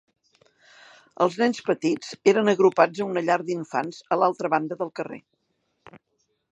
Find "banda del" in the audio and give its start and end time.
4.57-4.95